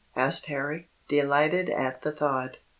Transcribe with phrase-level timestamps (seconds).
[0.15, 2.57] asked Harry, delighted at the thought.